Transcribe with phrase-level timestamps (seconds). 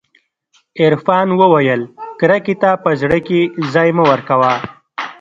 [0.81, 1.81] عرفان وويل
[2.19, 3.41] کرکې ته په زړه کښې
[3.73, 4.53] ځاى مه ورکوه.